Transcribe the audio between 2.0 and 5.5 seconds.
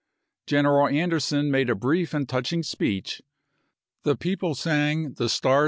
and touching speech, the people sang" The